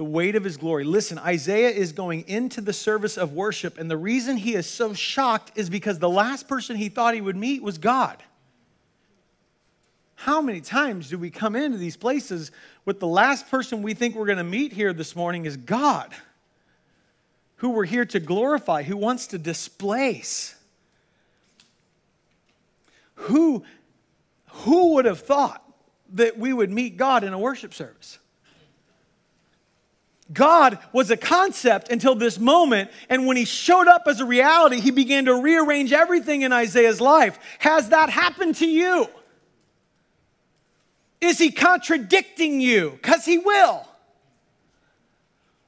[0.00, 0.82] the weight of his glory.
[0.82, 4.94] Listen, Isaiah is going into the service of worship, and the reason he is so
[4.94, 8.16] shocked is because the last person he thought he would meet was God.
[10.14, 12.50] How many times do we come into these places
[12.86, 16.14] with the last person we think we're going to meet here this morning is God,
[17.56, 20.54] who we're here to glorify, who wants to displace?
[23.16, 23.64] Who,
[24.46, 25.62] who would have thought
[26.14, 28.18] that we would meet God in a worship service?
[30.32, 34.80] God was a concept until this moment, and when he showed up as a reality,
[34.80, 37.38] he began to rearrange everything in Isaiah's life.
[37.58, 39.08] Has that happened to you?
[41.20, 42.90] Is he contradicting you?
[42.90, 43.86] Because he will.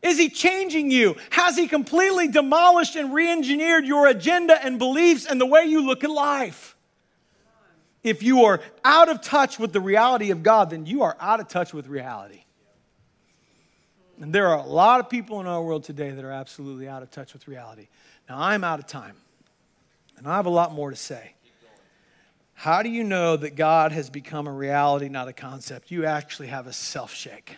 [0.00, 1.16] Is he changing you?
[1.30, 5.84] Has he completely demolished and re engineered your agenda and beliefs and the way you
[5.84, 6.76] look at life?
[8.02, 11.38] If you are out of touch with the reality of God, then you are out
[11.38, 12.42] of touch with reality.
[14.22, 17.02] And there are a lot of people in our world today that are absolutely out
[17.02, 17.88] of touch with reality.
[18.28, 19.16] Now, I'm out of time,
[20.16, 21.34] and I have a lot more to say.
[22.54, 25.90] How do you know that God has become a reality, not a concept?
[25.90, 27.56] You actually have a self shake.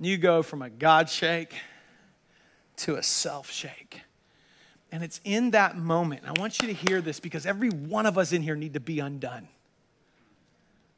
[0.00, 1.52] You go from a God shake
[2.78, 4.00] to a self shake.
[4.90, 6.22] And it's in that moment.
[6.26, 8.80] I want you to hear this because every one of us in here need to
[8.80, 9.48] be undone.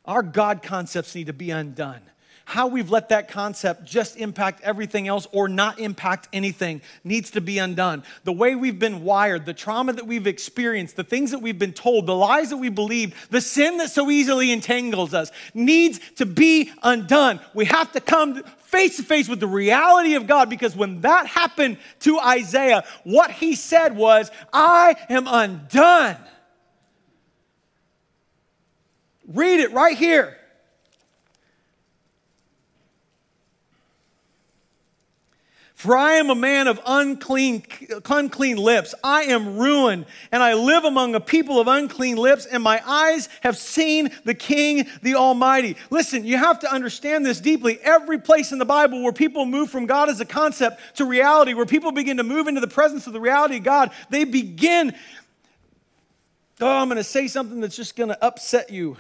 [0.05, 2.03] Our God concepts need to be undone.
[2.49, 7.43] How we've let that concept just impact everything else or not impact anything needs to
[7.43, 8.03] be undone.
[8.25, 11.75] The way we've been wired, the trauma that we've experienced, the things that we've been
[11.75, 16.25] told, the lies that we believe, the sin that so easily entangles us needs to
[16.25, 17.39] be undone.
[17.53, 21.27] We have to come face to face with the reality of God because when that
[21.27, 26.17] happened to Isaiah, what he said was, I am undone.
[29.27, 30.38] Read it right here.
[35.79, 37.63] For I am a man of unclean,
[38.11, 38.97] unclean lips.
[39.05, 43.29] I am ruined, and I live among a people of unclean lips, and my eyes
[43.43, 45.77] have seen the King, the Almighty.
[45.89, 47.79] Listen, you have to understand this deeply.
[47.81, 51.55] Every place in the Bible where people move from God as a concept to reality,
[51.55, 54.93] where people begin to move into the presence of the reality of God, they begin.
[56.61, 58.97] Oh, I'm going to say something that's just going to upset you.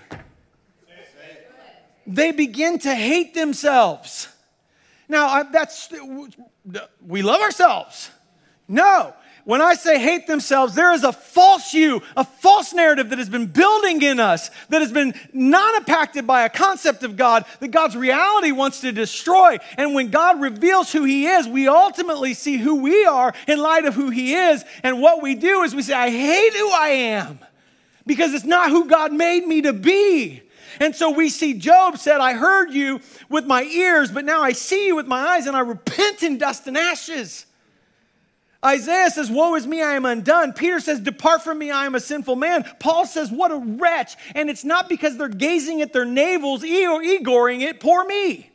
[2.07, 4.29] They begin to hate themselves.
[5.09, 5.89] Now, that's,
[7.07, 8.11] we love ourselves.
[8.69, 9.15] No.
[9.49, 13.31] When I say hate themselves, there is a false you, a false narrative that has
[13.31, 17.69] been building in us, that has been not impacted by a concept of God that
[17.69, 19.57] God's reality wants to destroy.
[19.79, 23.87] And when God reveals who He is, we ultimately see who we are in light
[23.87, 24.67] of who He is.
[24.83, 27.39] And what we do is we say, I hate who I am
[28.05, 30.43] because it's not who God made me to be.
[30.81, 34.53] And so we see Job said, I heard you with my ears, but now I
[34.53, 37.47] see you with my eyes, and I repent in dust and ashes.
[38.65, 40.53] Isaiah says, Woe is me, I am undone.
[40.53, 42.65] Peter says, Depart from me, I am a sinful man.
[42.81, 44.17] Paul says, What a wretch.
[44.35, 48.51] And it's not because they're gazing at their navels, or egoring it, poor me.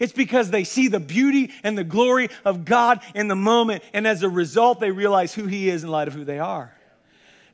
[0.00, 3.84] It's because they see the beauty and the glory of God in the moment.
[3.92, 6.74] And as a result, they realize who He is in light of who they are.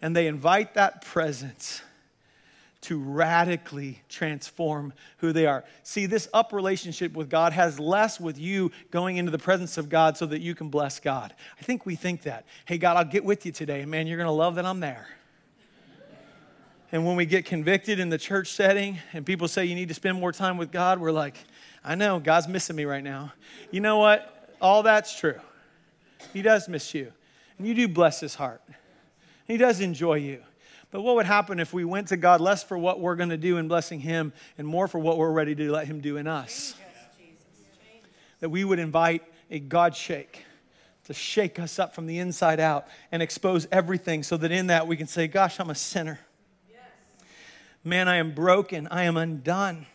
[0.01, 1.83] And they invite that presence
[2.83, 5.65] to radically transform who they are.
[5.83, 9.89] See, this up relationship with God has less with you going into the presence of
[9.89, 11.35] God so that you can bless God.
[11.59, 12.47] I think we think that.
[12.65, 13.85] Hey, God, I'll get with you today.
[13.85, 15.09] Man, you're going to love that I'm there.
[16.93, 19.95] And when we get convicted in the church setting and people say you need to
[19.95, 21.37] spend more time with God, we're like,
[21.85, 23.33] I know, God's missing me right now.
[23.71, 24.57] You know what?
[24.61, 25.39] All that's true.
[26.33, 27.13] He does miss you.
[27.59, 28.63] And you do bless his heart.
[29.47, 30.43] He does enjoy you.
[30.91, 33.37] But what would happen if we went to God less for what we're going to
[33.37, 36.27] do in blessing Him and more for what we're ready to let Him do in
[36.27, 36.75] us?
[38.41, 40.45] That we would invite a God shake
[41.11, 44.87] to shake us up from the inside out and expose everything so that in that
[44.87, 46.21] we can say, Gosh, I'm a sinner.
[47.83, 48.87] Man, I am broken.
[48.93, 49.87] I am undone.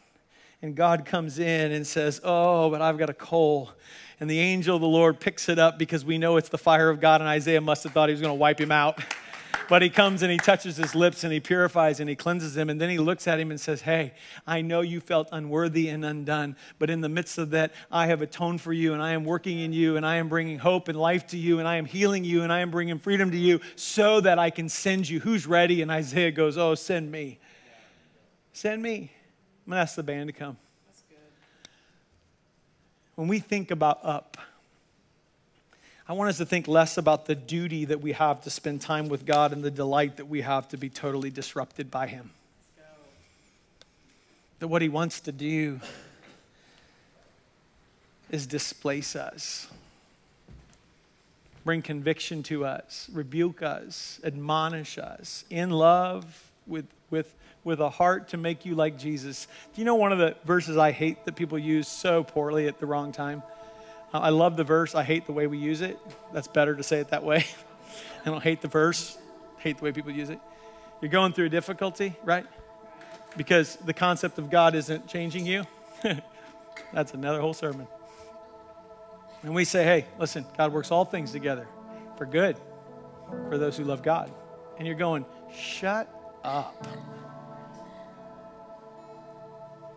[0.62, 3.72] And God comes in and says, Oh, but I've got a coal.
[4.20, 6.90] And the angel of the Lord picks it up because we know it's the fire
[6.90, 9.00] of God, and Isaiah must have thought he was going to wipe him out.
[9.68, 12.70] But he comes and he touches his lips and he purifies and he cleanses him.
[12.70, 14.14] And then he looks at him and says, Hey,
[14.46, 18.22] I know you felt unworthy and undone, but in the midst of that, I have
[18.22, 21.00] atoned for you and I am working in you and I am bringing hope and
[21.00, 23.60] life to you and I am healing you and I am bringing freedom to you
[23.76, 25.20] so that I can send you.
[25.20, 25.82] Who's ready?
[25.82, 27.40] And Isaiah goes, Oh, send me.
[28.54, 29.12] Send me.
[29.66, 30.58] I'm going to ask the band to come.
[33.16, 34.38] When we think about up,
[36.08, 39.10] I want us to think less about the duty that we have to spend time
[39.10, 42.30] with God and the delight that we have to be totally disrupted by Him.
[44.60, 45.80] That what He wants to do
[48.30, 49.68] is displace us,
[51.64, 57.34] bring conviction to us, rebuke us, admonish us in love with, with,
[57.64, 59.48] with a heart to make you like Jesus.
[59.74, 62.80] Do you know one of the verses I hate that people use so poorly at
[62.80, 63.42] the wrong time?
[64.14, 64.96] I love the verse.
[64.96, 66.00] I hate the way we use it.
[66.34, 67.46] That's better to say it that way.
[68.26, 69.18] I don't hate the verse,
[69.58, 70.40] hate the way people use it.
[71.02, 72.46] You're going through a difficulty, right?
[73.38, 75.66] Because the concept of God isn't changing you.
[76.94, 77.88] That's another whole sermon.
[79.44, 81.68] And we say, hey, listen, God works all things together
[82.18, 82.58] for good
[83.50, 84.32] for those who love God.
[84.78, 86.10] And you're going, shut
[86.44, 86.88] up.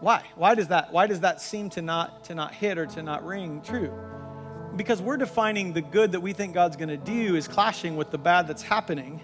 [0.01, 0.23] Why?
[0.37, 0.93] Why does that?
[0.93, 3.93] Why does that seem to not to not hit or to not ring true?
[4.77, 8.11] Because we're defining the good that we think God's going to do is clashing with
[8.11, 9.21] the bad that's happening.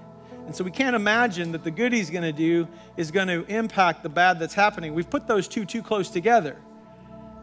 [0.46, 2.66] And so we can't imagine that the good he's going to do
[2.96, 4.94] is going to impact the bad that's happening.
[4.94, 6.56] We've put those two too close together.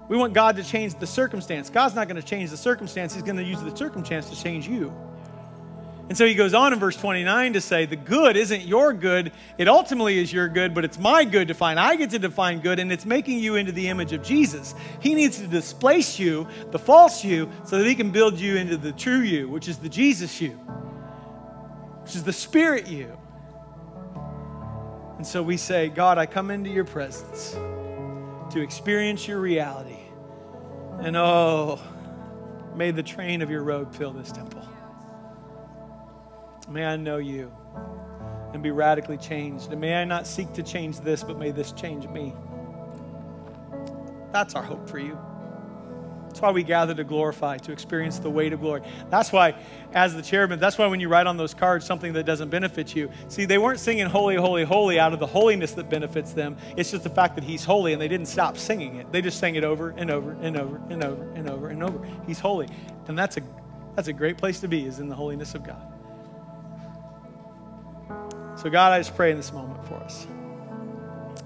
[0.08, 1.70] We want God to change the circumstance.
[1.70, 3.14] God's not going to change the circumstance.
[3.14, 4.94] He's going to use the circumstance to change you.
[6.12, 9.32] And so he goes on in verse 29 to say, The good isn't your good.
[9.58, 11.80] It ultimately is your good, but it's my good to find.
[11.80, 14.76] I get to define good, and it's making you into the image of Jesus.
[15.00, 18.76] He needs to displace you, the false you, so that he can build you into
[18.76, 20.50] the true you, which is the Jesus you,
[22.02, 23.18] which is the spirit you.
[25.16, 27.54] And so we say, God, I come into your presence
[28.54, 30.02] to experience your reality,
[31.00, 31.80] And oh,
[32.76, 34.68] may the train of your robe fill this temple.
[36.72, 37.52] May I know you
[38.54, 39.72] and be radically changed.
[39.72, 42.34] And may I not seek to change this, but may this change me.
[44.32, 45.18] That's our hope for you.
[46.28, 48.84] That's why we gather to glorify, to experience the weight of glory.
[49.10, 49.54] That's why,
[49.92, 52.96] as the chairman, that's why when you write on those cards something that doesn't benefit
[52.96, 56.56] you, see, they weren't singing holy, holy, holy out of the holiness that benefits them.
[56.78, 59.12] It's just the fact that he's holy, and they didn't stop singing it.
[59.12, 62.08] They just sang it over and over and over and over and over and over.
[62.26, 62.70] He's holy.
[63.10, 63.42] And that's a
[63.98, 66.01] that's a great place to be, is in the holiness of God.
[68.62, 70.28] So, God, I just pray in this moment for us.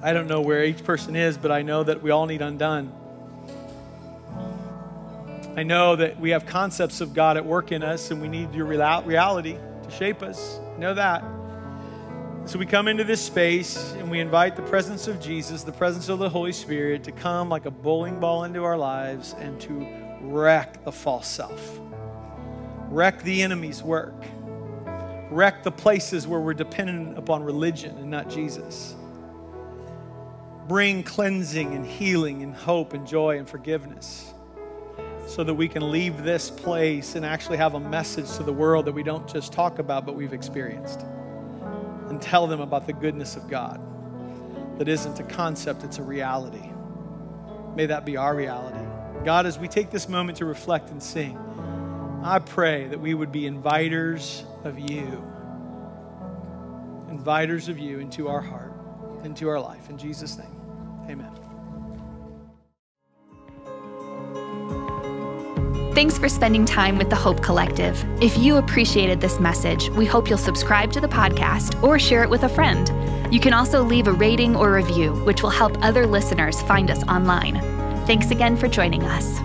[0.04, 2.92] I don't know where each person is, but I know that we all need undone.
[5.56, 8.54] I know that we have concepts of God at work in us, and we need
[8.54, 10.60] your reality to shape us.
[10.76, 11.24] I know that.
[12.50, 16.10] So we come into this space and we invite the presence of Jesus, the presence
[16.10, 19.88] of the Holy Spirit, to come like a bowling ball into our lives and to
[20.20, 21.80] wreck the false self,
[22.90, 24.14] wreck the enemy's work,
[25.36, 28.96] wreck the places where we're dependent upon religion and not Jesus.
[30.68, 34.34] Bring cleansing and healing and hope and joy and forgiveness
[35.28, 38.86] so that we can leave this place and actually have a message to the world
[38.86, 41.02] that we don't just talk about, but we've experienced.
[42.10, 43.82] And tell them about the goodness of God
[44.78, 46.70] that isn't a concept, it's a reality.
[47.76, 48.86] May that be our reality.
[49.26, 51.38] God, as we take this moment to reflect and sing,
[52.26, 55.24] I pray that we would be inviters of you,
[57.08, 58.74] inviters of you into our heart,
[59.24, 59.92] into our life.
[59.92, 60.48] In Jesus' name,
[61.08, 61.30] amen.
[65.94, 68.04] Thanks for spending time with the Hope Collective.
[68.20, 72.30] If you appreciated this message, we hope you'll subscribe to the podcast or share it
[72.32, 72.92] with a friend.
[73.32, 77.04] You can also leave a rating or review, which will help other listeners find us
[77.04, 77.62] online.
[78.08, 79.45] Thanks again for joining us.